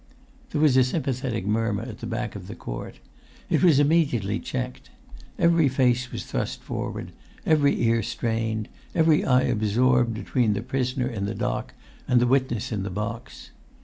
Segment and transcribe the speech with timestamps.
[0.49, 2.95] There was a sympathetic murmur at the back of the court.
[3.51, 4.89] It was immediately checked.
[5.37, 7.11] Every face was thrust forward,
[7.45, 11.75] every ear strained, every eye[Pg 168] absorbed between the prisoner in the dock
[12.07, 13.51] and the witness in the box.